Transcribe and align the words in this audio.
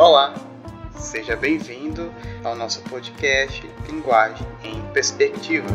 Olá, 0.00 0.32
seja 0.96 1.36
bem-vindo 1.36 2.10
ao 2.42 2.56
nosso 2.56 2.80
podcast 2.84 3.70
Linguagem 3.86 4.46
em 4.64 4.80
Perspectiva. 4.94 5.68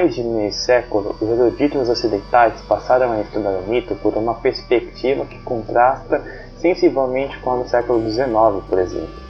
Mais 0.00 0.14
de 0.14 0.22
meio 0.22 0.50
século, 0.50 1.14
os 1.20 1.28
eruditos 1.28 1.86
ocidentais 1.90 2.58
passaram 2.62 3.12
a 3.12 3.20
estudar 3.20 3.50
o 3.50 3.68
mito 3.68 3.94
por 3.96 4.16
uma 4.16 4.34
perspectiva 4.34 5.26
que 5.26 5.38
contrasta 5.40 6.24
sensivelmente 6.56 7.38
com 7.40 7.52
a 7.52 7.56
do 7.56 7.68
século 7.68 8.10
XIX, 8.10 8.26
por 8.66 8.78
exemplo. 8.78 9.20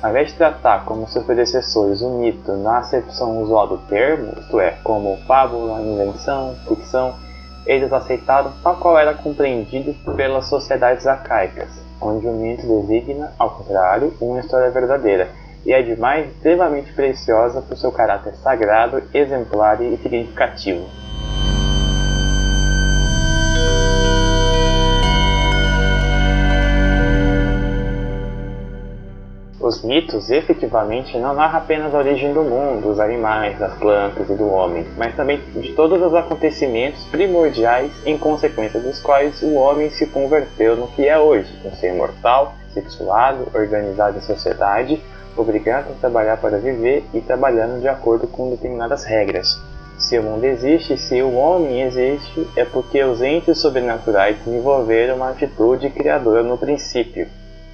Ao 0.00 0.10
invés 0.10 0.28
de 0.28 0.34
tratar 0.34 0.84
como 0.84 1.08
seus 1.08 1.24
predecessores 1.24 2.00
o 2.00 2.10
mito 2.10 2.52
na 2.52 2.78
acepção 2.78 3.42
usual 3.42 3.66
do 3.66 3.78
termo, 3.88 4.32
isto 4.38 4.60
é, 4.60 4.76
como 4.84 5.18
fábula, 5.26 5.80
invenção, 5.80 6.54
ficção, 6.68 7.12
eles 7.66 7.92
aceitaram 7.92 8.52
tal 8.62 8.76
qual 8.76 8.96
era 8.96 9.14
compreendido 9.14 9.92
pelas 10.14 10.46
sociedades 10.46 11.08
arcaicas, 11.08 11.68
onde 12.00 12.28
o 12.28 12.32
mito 12.32 12.66
designa, 12.66 13.32
ao 13.36 13.50
contrário, 13.50 14.14
uma 14.20 14.38
história 14.38 14.70
verdadeira, 14.70 15.28
e 15.64 15.72
é 15.72 15.82
demais 15.82 16.30
extremamente 16.30 16.92
preciosa 16.92 17.60
por 17.62 17.76
seu 17.76 17.92
caráter 17.92 18.34
sagrado, 18.34 19.02
exemplar 19.12 19.80
e 19.80 19.96
significativo. 19.98 20.88
Os 29.60 29.84
mitos 29.84 30.30
efetivamente 30.30 31.16
não 31.18 31.34
narram 31.34 31.58
apenas 31.58 31.94
a 31.94 31.98
origem 31.98 32.32
do 32.32 32.42
mundo, 32.42 32.88
dos 32.88 32.98
animais, 32.98 33.58
das 33.58 33.72
plantas 33.74 34.28
e 34.28 34.34
do 34.34 34.50
homem, 34.50 34.84
mas 34.96 35.14
também 35.14 35.38
de 35.54 35.74
todos 35.74 36.02
os 36.02 36.14
acontecimentos 36.14 37.04
primordiais 37.04 37.92
em 38.06 38.16
consequência 38.16 38.80
dos 38.80 39.00
quais 39.00 39.40
o 39.42 39.52
homem 39.54 39.90
se 39.90 40.06
converteu 40.06 40.76
no 40.76 40.88
que 40.88 41.06
é 41.06 41.18
hoje, 41.18 41.54
um 41.64 41.70
ser 41.72 41.92
mortal, 41.92 42.54
sexuado, 42.72 43.48
organizado 43.54 44.16
em 44.16 44.22
sociedade, 44.22 45.00
obrigado 45.36 45.90
a 45.90 46.00
trabalhar 46.00 46.36
para 46.36 46.58
viver 46.58 47.04
e 47.14 47.20
trabalhando 47.20 47.80
de 47.80 47.88
acordo 47.88 48.26
com 48.26 48.50
determinadas 48.50 49.04
regras. 49.04 49.60
Se 49.98 50.18
o 50.18 50.22
mundo 50.22 50.44
existe, 50.44 50.96
se 50.96 51.22
o 51.22 51.34
homem 51.34 51.82
existe, 51.82 52.48
é 52.56 52.64
porque 52.64 53.04
os 53.04 53.20
entes 53.20 53.58
sobrenaturais 53.58 54.38
desenvolveram 54.38 55.16
uma 55.16 55.30
atitude 55.30 55.90
criadora 55.90 56.42
no 56.42 56.56
princípio. 56.56 57.28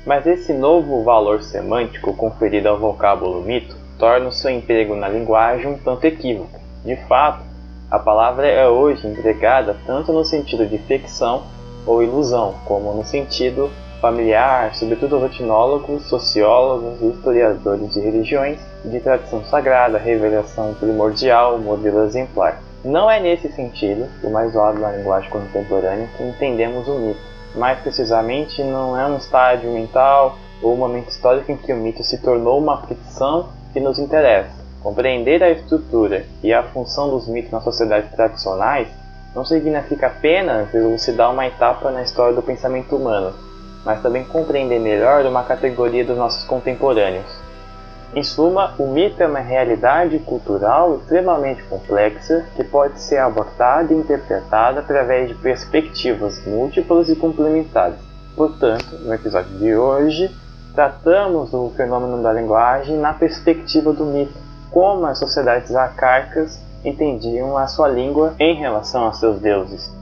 Mas 0.05 0.27
esse 0.27 0.53
novo 0.53 1.05
valor 1.05 1.43
semântico 1.43 2.15
conferido 2.15 2.69
ao 2.69 2.79
vocábulo 2.79 3.43
mito 3.43 3.77
torna 3.99 4.29
o 4.29 4.33
seu 4.33 4.51
emprego 4.51 4.95
na 4.95 5.09
linguagem 5.09 5.69
um 5.69 5.79
tanto 5.79 6.05
equívoco. 6.05 6.61
De 6.85 6.97
fato, 7.07 7.45
a 7.89 7.99
palavra 7.99 8.49
é 8.49 8.69
hoje 8.69 9.07
empregada 9.07 9.77
tanto 9.87 10.13
no 10.13 10.25
sentido 10.25 10.67
de 10.67 10.79
ficção 10.79 11.45
ou 11.87 12.03
ilusão, 12.03 12.57
como 12.65 12.93
no 12.93 13.05
sentido 13.05 13.71
familiar, 14.01 14.75
sobretudo 14.75 15.19
rotinólogos, 15.19 16.05
sociólogos 16.05 17.01
e 17.01 17.07
historiadores 17.07 17.93
de 17.93 18.01
religiões, 18.01 18.59
de 18.85 19.01
tradição 19.01 19.45
sagrada, 19.45 19.99
revelação 19.99 20.75
primordial, 20.75 21.59
modelo 21.59 22.05
exemplar. 22.05 22.61
Não 22.85 23.11
é 23.11 23.19
nesse 23.19 23.49
sentido, 23.53 24.07
o 24.23 24.31
mais 24.31 24.55
óbvio 24.55 24.83
na 24.83 24.93
linguagem 24.93 25.31
contemporânea, 25.31 26.09
que 26.17 26.23
entendemos 26.23 26.87
o 26.87 26.99
mito. 26.99 27.21
Mais 27.55 27.79
precisamente, 27.81 28.63
não 28.63 28.99
é 28.99 29.07
um 29.07 29.17
estágio 29.17 29.71
mental 29.73 30.37
ou 30.63 30.75
um 30.75 30.77
momento 30.77 31.09
histórico 31.09 31.51
em 31.51 31.57
que 31.57 31.73
o 31.73 31.77
mito 31.77 32.05
se 32.05 32.19
tornou 32.19 32.59
uma 32.59 32.87
ficção 32.87 33.49
que 33.73 33.81
nos 33.81 33.99
interessa. 33.99 34.51
Compreender 34.83 35.43
a 35.43 35.51
estrutura 35.51 36.27
e 36.43 36.53
a 36.53 36.63
função 36.63 37.11
dos 37.11 37.27
mitos 37.27 37.51
nas 37.51 37.65
sociedades 37.65 38.11
tradicionais 38.13 38.89
não 39.35 39.45
significa 39.45 40.07
apenas 40.07 40.73
elucidar 40.73 41.33
uma 41.33 41.47
etapa 41.47 41.91
na 41.91 42.03
história 42.03 42.35
do 42.35 42.43
pensamento 42.43 42.95
humano, 42.97 43.35
mas 43.87 44.03
também 44.03 44.25
compreender 44.25 44.81
melhor 44.81 45.25
uma 45.25 45.45
categoria 45.45 46.05
dos 46.05 46.19
nossos 46.19 46.45
contemporâneos. 46.45 47.47
Em 48.15 48.23
suma, 48.23 48.75
o 48.79 48.87
mito 48.89 49.23
é 49.23 49.27
uma 49.27 49.39
realidade 49.39 50.19
cultural 50.21 50.97
extremamente 50.97 51.63
complexa 51.65 52.45
que 52.57 52.65
pode 52.65 53.01
ser 53.01 53.19
abordada 53.19 53.93
e 53.93 53.97
interpretada 53.97 54.81
através 54.81 55.29
de 55.29 55.35
perspectivas 55.35 56.45
múltiplas 56.45 57.09
e 57.09 57.17
complementares. 57.17 57.99
Portanto, 58.35 58.99
no 59.03 59.15
episódio 59.15 59.57
de 59.59 59.75
hoje, 59.75 60.35
tratamos 60.75 61.55
o 61.55 61.71
fenômeno 61.77 62.23
da 62.23 62.33
linguagem 62.33 62.97
na 62.97 63.13
perspectiva 63.13 63.93
do 63.93 64.05
mito, 64.05 64.35
como 64.71 65.07
as 65.07 65.19
sociedades 65.19 65.75
arcaicas 65.75 66.61
entendiam 66.85 67.57
a 67.57 67.67
sua 67.67 67.89
língua 67.89 68.35
em 68.39 68.55
relação 68.57 69.07
a 69.07 69.13
seus 69.13 69.41
deuses. 69.41 69.96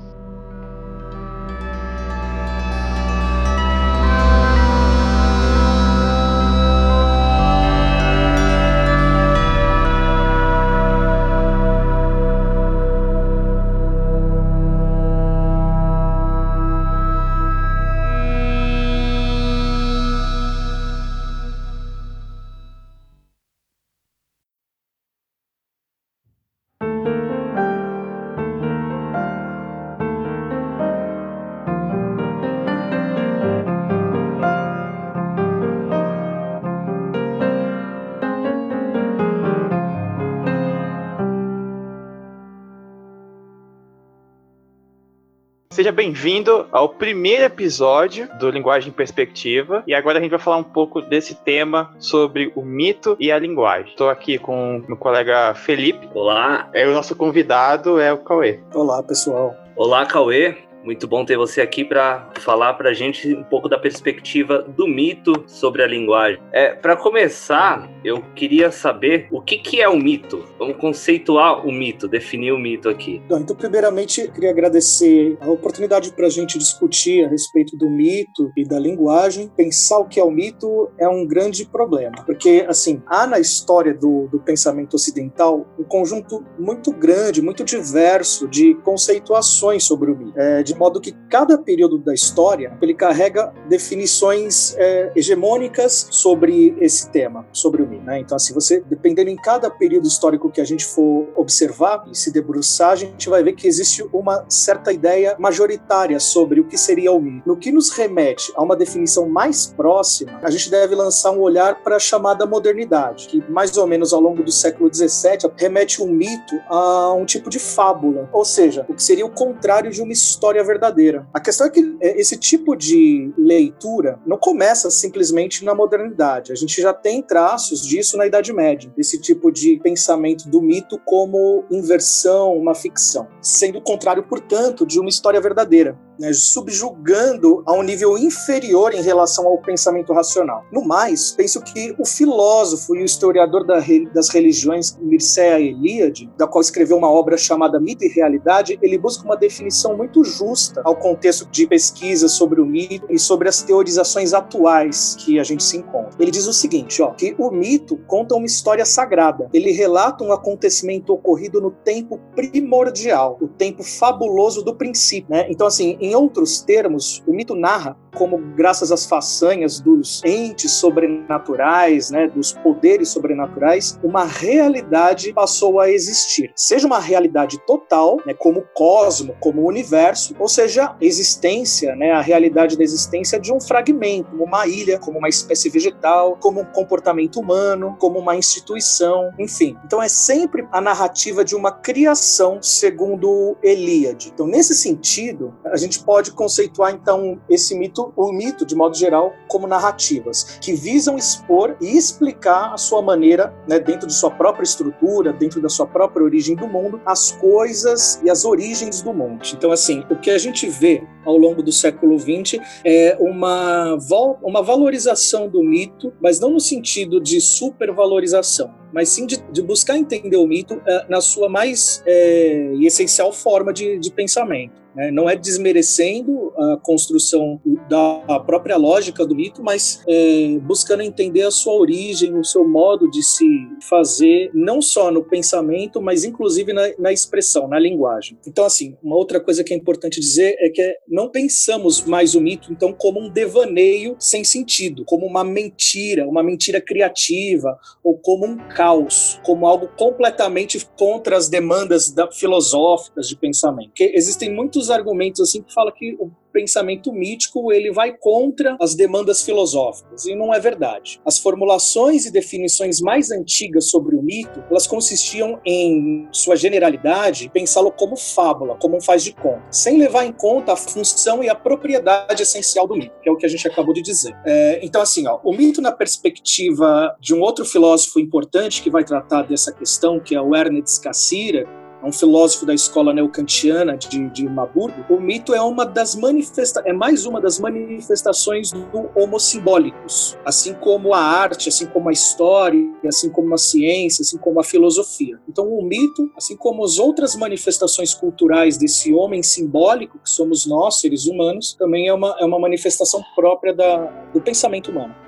Seja 45.85 45.93
bem-vindo 45.93 46.67
ao 46.73 46.89
primeiro 46.89 47.45
episódio 47.45 48.27
do 48.39 48.49
Linguagem 48.49 48.89
em 48.89 48.91
Perspectiva. 48.91 49.85
E 49.87 49.93
agora 49.93 50.19
a 50.19 50.23
gente 50.23 50.31
vai 50.31 50.41
falar 50.41 50.57
um 50.57 50.65
pouco 50.65 51.03
desse 51.03 51.35
tema 51.35 51.95
sobre 51.99 52.51
o 52.57 52.63
mito 52.63 53.15
e 53.21 53.31
a 53.31 53.39
linguagem. 53.39 53.91
Estou 53.91 54.09
aqui 54.09 54.39
com 54.39 54.83
meu 54.89 54.97
colega 54.97 55.53
Felipe. 55.55 56.09
Olá. 56.15 56.71
É, 56.73 56.89
o 56.89 56.95
nosso 56.95 57.15
convidado 57.15 58.01
é 58.01 58.11
o 58.11 58.17
Cauê. 58.17 58.61
Olá, 58.73 59.03
pessoal. 59.03 59.55
Olá, 59.77 60.07
Cauê. 60.07 60.57
Muito 60.85 61.09
bom 61.09 61.25
ter 61.25 61.39
você 61.39 61.63
aqui 61.63 61.83
para 61.83 62.31
falar 62.41 62.75
para 62.75 62.91
a 62.91 62.93
gente 62.93 63.35
um 63.35 63.43
pouco 63.43 63.71
da 63.71 63.79
perspectiva 63.79 64.59
do 64.59 64.87
mito 64.87 65.33
sobre 65.47 65.83
a 65.83 65.87
linguagem. 65.87 66.39
É, 66.53 66.75
para 66.75 66.95
começar, 66.95 67.91
eu 68.05 68.23
queria 68.35 68.71
saber 68.71 69.27
o 69.33 69.41
que, 69.41 69.57
que 69.57 69.81
é 69.81 69.89
o 69.89 69.97
mito. 69.97 70.45
Vamos 70.59 70.77
conceituar 70.77 71.67
o 71.67 71.73
mito, 71.73 72.07
definir 72.07 72.53
o 72.53 72.59
mito 72.59 72.91
aqui. 72.91 73.23
Então, 73.25 73.57
primeiramente, 73.57 74.31
queria 74.31 74.51
agradecer 74.51 75.39
a 75.41 75.51
oportunidade 75.51 76.13
para 76.13 76.27
a 76.27 76.31
gente 76.31 76.59
discutir 76.59 77.25
a 77.25 77.29
respeito 77.29 77.79
do 77.79 77.89
mito 77.89 78.53
e 78.55 78.69
da 78.69 78.79
linguagem. 78.79 79.51
Pensar 79.57 80.01
o 80.01 80.05
que 80.05 80.21
é 80.21 80.25
o 80.25 80.31
mito 80.31 80.91
é 80.99 81.09
um 81.09 81.27
grande 81.27 81.65
problema, 81.65 82.23
porque, 82.27 82.67
assim, 82.69 83.03
há 83.07 83.27
na 83.27 83.39
história 83.41 83.95
do, 83.95 84.29
do 84.29 84.39
pensamento 84.39 84.95
ocidental 84.95 85.67
um 85.79 85.85
conjunto 85.85 86.45
muito 86.59 86.93
grande, 86.93 87.41
muito 87.41 87.65
diverso 87.65 88.47
de 88.47 88.75
conceituações 88.85 89.85
sobre 89.85 90.11
o 90.11 90.17
mito. 90.17 90.39
É, 90.39 90.63
de 90.63 90.74
de 90.75 90.79
modo 90.81 91.01
que 91.01 91.13
cada 91.31 91.57
período 91.57 91.99
da 91.99 92.13
história 92.13 92.77
ele 92.83 92.95
carrega 92.95 93.53
definições 93.69 94.75
é, 94.77 95.13
hegemônicas 95.15 96.09
sobre 96.11 96.77
esse 96.81 97.09
tema, 97.11 97.47
sobre 97.53 97.83
o 97.83 97.87
mito. 97.87 98.05
Né? 98.05 98.19
Então, 98.19 98.37
assim, 98.37 98.53
você, 98.53 98.83
dependendo 98.87 99.31
em 99.31 99.37
cada 99.37 99.71
período 99.71 100.07
histórico 100.07 100.51
que 100.51 100.61
a 100.61 100.65
gente 100.65 100.85
for 100.85 101.29
observar 101.37 102.05
e 102.11 102.17
se 102.17 102.33
debruçar, 102.33 102.91
a 102.91 102.97
gente 102.97 103.29
vai 103.29 103.43
ver 103.43 103.53
que 103.53 103.69
existe 103.69 104.05
uma 104.13 104.45
certa 104.49 104.93
ideia 104.93 105.37
majoritária 105.39 106.19
sobre 106.19 106.61
o 106.61 106.65
que 106.65 106.77
seria 106.77 107.13
o 107.13 107.21
mito. 107.21 107.49
No 107.49 107.57
que 107.57 107.71
nos 107.71 107.91
remete 107.91 108.53
a 108.57 108.63
uma 108.63 108.77
definição 108.77 109.29
mais 109.29 109.67
próxima, 109.67 110.41
a 110.43 110.51
gente 110.51 110.71
deve 110.71 110.95
lançar 110.95 111.31
um 111.31 111.41
olhar 111.41 111.83
para 111.83 111.97
a 111.97 112.01
chamada 112.01 112.45
modernidade, 112.47 113.29
que 113.29 113.43
mais 113.49 113.77
ou 113.77 113.87
menos 113.87 114.13
ao 114.13 114.21
longo 114.21 114.43
do 114.43 114.51
século 114.51 114.93
XVII 114.93 115.51
remete 115.57 116.03
um 116.03 116.09
mito 116.09 116.57
a 116.69 117.13
um 117.13 117.25
tipo 117.25 117.49
de 117.49 117.61
fábula, 117.61 118.29
ou 118.33 118.45
seja, 118.45 118.85
o 118.89 118.95
que 118.95 119.03
seria 119.03 119.25
o 119.25 119.31
contrário 119.31 119.91
de 119.91 120.03
uma 120.03 120.13
história 120.13 120.64
verdadeira. 120.65 121.27
A 121.33 121.41
questão 121.41 121.67
é 121.67 121.71
que 121.71 121.97
é, 122.01 122.21
esse 122.21 122.37
tipo 122.37 122.75
de 122.77 123.33
leitura 123.37 124.19
não 124.27 124.37
começa 124.37 124.91
simplesmente 124.91 125.65
na 125.65 125.75
modernidade. 125.75 126.53
A 126.53 126.55
gente 126.55 126.81
já 126.81 126.93
tem 126.93 127.23
traços 127.23 127.83
disso 127.87 128.17
na 128.17 128.27
Idade 128.27 128.53
Média, 128.53 128.93
desse 128.97 129.21
tipo 129.21 129.51
de 129.53 129.79
pensamento 129.83 130.49
do 130.49 130.61
mito 130.61 130.99
como 131.05 131.65
inversão, 131.71 132.57
uma 132.57 132.75
ficção, 132.75 133.29
sendo 133.41 133.79
o 133.79 133.83
contrário, 133.83 134.23
portanto, 134.23 134.87
de 134.87 134.99
uma 134.99 135.09
história 135.09 135.41
verdadeira 135.41 135.99
né, 136.19 136.33
subjugando 136.33 137.63
a 137.67 137.73
um 137.73 137.83
nível 137.83 138.17
inferior 138.17 138.95
em 138.95 139.03
relação 139.03 139.47
ao 139.47 139.59
pensamento 139.59 140.13
racional. 140.13 140.65
No 140.73 140.85
mais, 140.85 141.33
penso 141.33 141.61
que 141.61 141.95
o 141.99 142.05
filósofo 142.05 142.95
e 142.97 143.03
o 143.03 143.05
historiador 143.05 143.67
da, 143.67 143.83
das 144.13 144.29
religiões 144.29 144.97
Mircea 145.01 145.61
Eliade, 145.61 146.31
da 146.37 146.47
qual 146.47 146.61
escreveu 146.61 146.97
uma 146.97 147.11
obra 147.11 147.37
chamada 147.37 147.81
Mito 147.81 148.05
e 148.05 148.09
Realidade, 148.09 148.79
ele 148.83 148.99
busca 148.99 149.25
uma 149.25 149.37
definição 149.37 149.97
muito 149.97 150.25
justa 150.25 150.81
ao 150.85 150.97
contexto 150.97 151.47
de 151.51 151.67
pesquisa 151.67 152.29
sobre 152.29 152.61
o 152.61 152.67
mito 152.67 153.07
e 153.11 153.19
sobre 153.19 153.49
as 153.49 153.63
teorizações 153.63 154.33
atuais 154.33 155.17
que 155.19 155.39
a 155.39 155.45
gente 155.45 155.63
se 155.63 155.77
encontra. 155.77 156.15
Ele 156.19 156.31
diz 156.31 156.47
o 156.47 156.53
seguinte, 156.53 157.03
ó, 157.03 157.11
que 157.11 157.35
o 157.39 157.51
mito 157.51 157.99
conta 158.07 158.35
uma 158.35 158.47
história 158.47 158.85
sagrada. 158.85 159.49
Ele 159.53 159.73
relata 159.73 160.25
um 160.25 160.33
acontecimento 160.33 161.13
ocorrido 161.13 161.61
no 161.61 161.71
tempo 161.71 162.21
primordial, 162.35 163.39
o 163.41 163.49
tempo 163.49 163.83
fabuloso 163.83 164.63
do 164.63 164.75
princípio, 164.75 165.31
né? 165.31 165.47
Então 165.49 165.67
assim, 165.67 165.97
em 166.05 166.15
outros 166.15 166.61
termos, 166.61 167.23
o 167.27 167.33
mito 167.33 167.55
narra 167.55 167.97
como, 168.15 168.39
graças 168.39 168.91
às 168.91 169.07
façanhas 169.07 169.81
dos 169.81 170.23
entes 170.25 170.73
sobrenaturais, 170.73 172.11
né, 172.11 172.29
dos 172.29 172.53
poderes 172.53 173.09
sobrenaturais, 173.09 173.99
uma 174.03 174.25
realidade 174.25 175.33
passou 175.33 175.81
a 175.81 175.91
existir. 175.91 176.53
Seja 176.55 176.87
uma 176.87 177.01
realidade 177.01 177.59
total, 177.67 178.19
né, 178.25 178.35
como 178.35 178.61
o 178.61 178.67
cosmo, 178.75 179.35
como 179.41 179.63
o 179.63 179.67
universo, 179.67 180.35
ou 180.39 180.49
seja, 180.49 180.97
existência, 181.01 181.95
né, 181.97 182.13
a 182.13 182.21
realidade 182.21 182.77
da 182.77 182.85
existência 182.85 183.39
de 183.39 183.53
um 183.53 183.61
fragmento, 183.61 184.31
como 184.31 184.45
uma 184.45 184.67
ilha, 184.67 184.99
como 184.99 185.19
uma 185.19 185.29
espécie 185.29 185.69
vegetal, 185.69 186.37
como 186.41 186.61
um 186.61 186.65
comportamento 186.65 187.41
humano, 187.41 187.97
como 187.99 188.19
uma 188.19 188.37
instituição, 188.37 189.33
enfim. 189.39 189.77
Então 189.85 190.03
é 190.03 190.09
sempre 190.09 190.67
a 190.73 190.81
narrativa 190.81 191.45
de 191.45 191.55
uma 191.55 191.73
criação 191.73 192.63
segundo 192.63 193.57
Elíade. 193.63 194.31
Então, 194.33 194.47
nesse 194.47 194.75
sentido, 194.75 195.55
a 195.65 195.77
gente 195.77 196.03
pode 196.03 196.33
conceituar 196.33 196.93
então 196.93 197.41
esse 197.49 197.75
mito 197.75 198.04
o 198.17 198.33
mito, 198.33 198.67
de 198.67 198.75
modo 198.75 198.97
geral, 198.97 199.33
como 199.49 199.67
narrativas, 199.67 200.59
que 200.61 200.75
visam 200.75 201.17
expor 201.17 201.77
e 201.81 201.97
explicar 201.97 202.73
a 202.73 202.77
sua 202.77 203.03
maneira, 203.03 203.55
né, 203.69 203.79
dentro 203.79 204.07
de 204.07 204.15
sua 204.15 204.31
própria 204.31 204.65
estrutura, 204.65 205.33
dentro 205.33 205.61
da 205.61 205.69
sua 205.69 205.87
própria 205.87 206.25
origem 206.25 206.57
do 206.57 206.67
mundo, 206.67 207.01
as 207.05 207.33
coisas 207.33 208.21
e 208.25 208.31
as 208.31 208.45
origens 208.45 209.03
do 209.03 209.13
mundo. 209.13 209.43
Então, 209.53 209.71
assim, 209.73 210.05
o 210.11 210.17
que 210.17 210.31
a 210.31 210.39
gente 210.39 210.69
vê 210.69 211.03
ao 211.25 211.37
longo 211.37 211.63
do 211.63 211.73
século 211.73 212.19
XX 212.19 212.59
é 212.85 213.17
uma, 213.19 213.97
uma 214.43 214.63
valorização 214.63 215.49
do 215.49 215.63
mito, 215.63 216.13
mas 216.21 216.39
não 216.41 216.51
no 216.51 216.61
sentido 216.61 217.21
de 217.21 217.41
supervalorização, 217.41 218.75
mas 218.93 219.09
sim 219.09 219.27
de, 219.27 219.43
de 219.51 219.63
buscar 219.63 219.97
entender 219.97 220.37
o 220.37 220.47
mito 220.47 220.75
uh, 220.75 221.09
na 221.09 221.21
sua 221.21 221.49
mais 221.49 222.03
é, 222.07 222.75
essencial 222.81 223.33
forma 223.33 223.73
de, 223.73 223.99
de 223.99 224.11
pensamento. 224.13 224.84
Né? 224.95 225.11
Não 225.11 225.29
é 225.29 225.37
desmerecendo 225.37 226.53
a 226.57 226.77
construção 226.77 227.61
da 227.89 228.41
própria 228.41 228.77
lógica 228.77 229.27
do 229.27 229.35
mito, 229.35 229.63
mas 229.63 230.03
é, 230.07 230.59
buscando 230.63 231.03
entender 231.03 231.43
a 231.43 231.51
sua 231.51 231.75
origem, 231.75 232.39
o 232.39 232.45
seu 232.45 232.67
modo 232.67 233.11
de 233.11 233.23
se 233.23 233.47
fazer, 233.89 234.51
não 234.55 234.81
só 234.81 235.11
no 235.11 235.25
pensamento, 235.25 236.01
mas 236.01 236.25
inclusive 236.25 236.73
na, 236.73 236.83
na 236.99 237.13
expressão, 237.13 237.69
na 237.69 237.79
linguagem. 237.79 238.39
Então, 238.47 238.65
assim, 238.65 238.97
uma 239.03 239.17
outra 239.17 239.41
coisa 239.41 239.65
que 239.65 239.73
é 239.73 239.77
importante 239.77 240.21
dizer 240.21 240.57
é 240.59 240.69
que 240.69 240.97
não 241.09 241.29
pensamos 241.29 242.05
mais 242.05 242.35
o 242.35 242.41
mito, 242.41 242.73
então, 242.73 242.93
como 242.93 243.21
um 243.21 243.29
devaneio 243.29 244.17
sem 244.19 244.45
sentido, 244.45 245.05
como 245.05 245.27
uma 245.27 245.45
mentira, 245.45 246.27
uma 246.29 246.43
mentira 246.43 246.81
criativa, 246.81 247.79
ou 248.03 248.17
como 248.19 248.47
um 248.47 248.57
caos, 248.69 249.41
como 249.45 249.67
algo 249.67 249.89
completamente 249.97 250.87
contra 250.97 251.37
as 251.37 251.49
demandas 251.49 252.11
da, 252.11 252.31
filosóficas 252.31 253.29
de 253.29 253.37
pensamento. 253.37 253.89
Porque 253.89 254.13
existem 254.15 254.53
muitos 254.53 254.84
muitos 254.85 254.91
argumentos 254.91 255.41
assim 255.41 255.63
que 255.63 255.73
fala 255.73 255.93
que 255.93 256.17
o 256.19 256.31
pensamento 256.53 257.13
mítico 257.13 257.73
ele 257.73 257.93
vai 257.93 258.13
contra 258.17 258.77
as 258.81 258.95
demandas 258.95 259.43
filosóficas 259.43 260.25
e 260.25 260.37
não 260.37 260.55
é 260.55 260.61
verdade. 260.61 261.21
As 261.27 261.37
formulações 261.37 262.27
e 262.27 262.31
definições 262.31 263.01
mais 263.01 263.33
antigas 263.33 263.91
sobre 263.91 264.15
o 264.15 264.23
mito, 264.23 264.63
elas 264.71 264.87
consistiam 264.87 265.61
em 265.67 266.29
sua 266.31 266.55
generalidade 266.55 267.51
pensá-lo 267.53 267.91
como 267.91 268.17
fábula, 268.17 268.77
como 268.77 268.97
um 268.97 269.01
faz 269.01 269.25
de 269.25 269.33
conta, 269.33 269.65
sem 269.73 269.99
levar 269.99 270.25
em 270.25 270.33
conta 270.33 270.75
a 270.75 270.77
função 270.77 271.43
e 271.43 271.49
a 271.49 271.57
propriedade 271.57 272.43
essencial 272.43 272.87
do 272.87 272.95
mito, 272.95 273.15
que 273.21 273.29
é 273.29 273.33
o 273.33 273.37
que 273.37 273.47
a 273.47 273.49
gente 273.49 273.67
acabou 273.67 273.93
de 273.93 274.03
dizer. 274.03 274.37
É, 274.47 274.79
então 274.81 275.03
assim, 275.03 275.27
ó, 275.27 275.41
o 275.43 275.53
mito 275.53 275.83
na 275.83 275.91
perspectiva 275.91 277.17
de 277.21 277.35
um 277.35 277.41
outro 277.41 277.65
filósofo 277.65 278.21
importante 278.21 278.81
que 278.81 278.91
vai 278.91 279.03
tratar 279.03 279.43
dessa 279.43 279.73
questão, 279.73 280.21
que 280.21 280.37
é 280.37 280.41
o 280.41 280.55
Ernest 280.55 281.01
Cassirer, 281.01 281.67
um 282.05 282.13
filósofo 282.13 282.67
da 282.67 282.75
escola 282.75 283.13
neocantiana 283.13 283.97
de, 283.97 284.29
de 284.31 284.49
Maburgo, 284.49 285.05
o 285.09 285.21
mito 285.21 285.55
é 285.55 285.61
uma 285.61 285.87
das 285.87 286.15
manifesta 286.15 286.83
é 286.85 286.93
mais 286.93 287.25
uma 287.25 287.41
das 287.41 287.59
manifestações 287.59 288.71
do 288.71 289.11
homo 289.15 289.41
simbólicos, 289.41 290.37
assim 290.45 290.75
como 290.75 291.15
a 291.15 291.21
arte, 291.21 291.69
assim 291.69 291.87
como 291.87 292.09
a 292.09 292.13
história, 292.13 292.81
assim 293.07 293.31
como 293.31 293.55
a 293.55 293.59
ciência, 293.59 294.23
assim 294.23 294.39
como 294.39 294.61
a 294.61 294.65
filosofia. 294.65 295.41
Então 295.49 295.67
o 295.67 295.83
mito, 295.83 296.31
assim 296.37 296.57
como 296.57 296.85
as 296.85 296.99
outras 296.99 297.35
manifestações 297.37 298.13
culturais 298.13 298.77
desse 298.77 299.13
homem 299.13 299.43
simbólico 299.43 300.19
que 300.19 300.29
somos 300.29 300.67
nós, 300.67 301.01
seres 301.01 301.27
humanos, 301.27 301.75
também 301.75 302.09
é 302.09 302.13
uma, 302.13 302.37
é 302.39 302.45
uma 302.45 302.59
manifestação 302.59 303.23
própria 303.35 303.75
da, 303.75 303.97
do 304.33 304.41
pensamento 304.41 304.91
humano. 304.91 305.24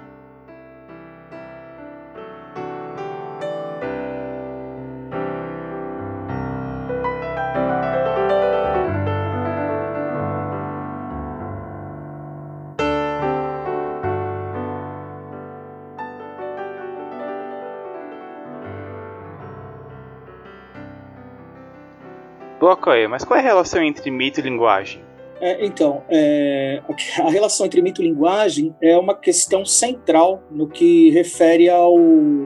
Mas 23.08 23.24
qual 23.24 23.38
é 23.38 23.40
a 23.40 23.44
relação 23.44 23.82
entre 23.82 24.10
mito 24.10 24.40
e 24.40 24.42
linguagem? 24.42 25.04
É, 25.40 25.64
então, 25.64 26.02
é, 26.08 26.82
a 27.20 27.30
relação 27.30 27.66
entre 27.66 27.82
mito 27.82 28.02
e 28.02 28.08
linguagem 28.08 28.74
é 28.80 28.96
uma 28.96 29.14
questão 29.14 29.64
central 29.64 30.42
no 30.50 30.68
que 30.68 31.10
refere 31.10 31.68
ao, 31.68 31.94